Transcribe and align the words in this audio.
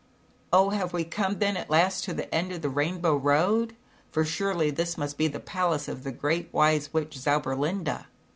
"Oh, 0.51 0.71
have 0.71 0.93
we 0.93 1.03
come 1.03 1.37
then 1.37 1.55
at 1.55 1.69
last 1.69 2.03
to 2.05 2.13
the 2.15 2.33
end 2.33 2.51
of 2.51 2.63
the 2.63 2.69
Rainbow 2.71 3.15
Road? 3.15 3.75
For 4.11 4.25
surely 4.25 4.71
this 4.71 4.97
must 4.97 5.15
be 5.15 5.27
the 5.27 5.39
palace 5.39 5.87
o:: 5.87 5.93
the 5.93 6.11
Great 6.11 6.51
Wise 6.51 6.91
Witch, 6.91 7.15
Zauberlinda. 7.19 8.07